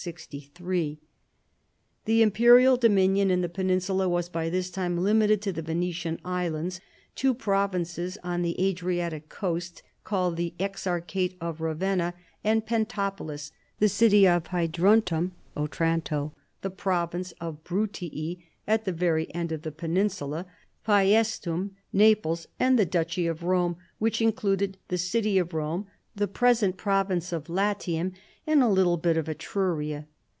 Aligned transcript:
Tlie 0.01 0.97
Imperial 2.07 2.75
dominion 2.75 3.29
in 3.29 3.41
the 3.41 3.47
peninsula 3.47 4.09
was 4.09 4.29
by 4.29 4.49
this 4.49 4.71
time 4.71 4.97
limited 4.97 5.43
to 5.43 5.51
the 5.51 5.61
Venetian 5.61 6.19
islands, 6.25 6.81
two 7.13 7.35
provinces 7.35 8.17
on 8.23 8.41
the 8.41 8.59
Adriatic 8.59 9.29
coast 9.29 9.83
called 10.03 10.37
the 10.37 10.55
Exarchate 10.59 11.37
of 11.39 11.61
Ra 11.61 11.75
venna 11.75 12.13
and 12.43 12.63
the 12.63 12.65
Pentapolis, 12.65 13.51
the 13.77 13.87
city 13.87 14.27
of 14.27 14.43
Ilydruntum 14.45 15.33
(Otranto), 15.55 16.33
the 16.63 16.71
province 16.71 17.33
of 17.39 17.63
Bruttii 17.63 18.43
at 18.67 18.85
the 18.85 18.91
very 18.93 19.31
end 19.35 19.51
of 19.51 19.61
the 19.61 19.71
jDeninsula, 19.71 20.45
Paestum, 20.83 21.75
Naples 21.93 22.47
and 22.59 22.79
the 22.79 22.87
duchy 22.87 23.27
of 23.27 23.43
Rome, 23.43 23.75
which 23.99 24.19
included 24.19 24.79
the 24.87 24.97
city 24.97 25.37
of 25.37 25.53
Rome, 25.53 25.85
the 26.15 26.27
present 26.27 26.75
province 26.75 27.31
of 27.31 27.47
Latium 27.47 28.11
and 28.45 28.61
a 28.61 28.67
little 28.67 28.97
bit 28.97 29.15
of 29.15 29.27
Ktruria. 29.27 30.07